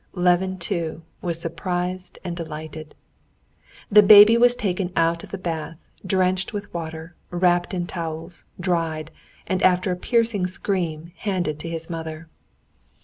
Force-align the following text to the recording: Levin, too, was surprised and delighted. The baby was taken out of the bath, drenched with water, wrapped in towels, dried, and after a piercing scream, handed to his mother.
Levin, 0.13 0.57
too, 0.57 1.03
was 1.21 1.39
surprised 1.39 2.17
and 2.23 2.35
delighted. 2.35 2.95
The 3.91 4.01
baby 4.01 4.35
was 4.35 4.55
taken 4.55 4.91
out 4.95 5.23
of 5.23 5.29
the 5.29 5.37
bath, 5.37 5.85
drenched 6.03 6.53
with 6.53 6.73
water, 6.73 7.13
wrapped 7.29 7.71
in 7.71 7.85
towels, 7.85 8.43
dried, 8.59 9.11
and 9.45 9.61
after 9.61 9.91
a 9.91 9.95
piercing 9.95 10.47
scream, 10.47 11.11
handed 11.17 11.59
to 11.59 11.69
his 11.69 11.87
mother. 11.87 12.27